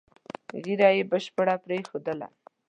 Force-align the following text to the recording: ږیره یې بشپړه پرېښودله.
ږیره 0.63 0.89
یې 0.97 1.03
بشپړه 1.11 1.55
پرېښودله. 1.63 2.27